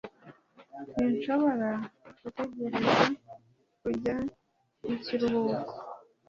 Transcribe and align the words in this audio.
Sinshobora 0.91 1.69
gutegereza 2.21 3.03
kujya 3.81 4.15
mu 4.83 4.95
kiruhuko 5.03 5.73